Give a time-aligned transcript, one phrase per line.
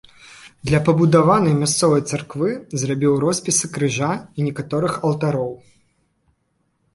[0.67, 2.49] Для пабудаванай мясцовай царквы
[2.85, 5.53] зрабіў роспісы крыжа і некаторых алтароў.